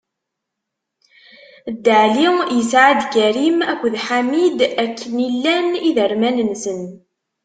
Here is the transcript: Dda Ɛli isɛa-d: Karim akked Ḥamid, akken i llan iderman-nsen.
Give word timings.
Dda 1.75 1.95
Ɛli 2.05 2.27
isɛa-d: 2.59 2.99
Karim 3.13 3.57
akked 3.71 3.95
Ḥamid, 4.05 4.59
akken 4.83 5.15
i 5.27 5.29
llan 5.33 5.67
iderman-nsen. 5.89 6.81